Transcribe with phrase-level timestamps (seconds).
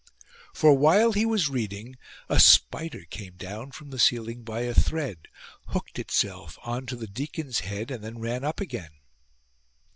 [0.55, 1.95] For while he was reading,
[2.27, 5.27] a spider came down from the ceiling by a thread,
[5.67, 8.95] hooked itself on to the deacon's head, and then ran up again.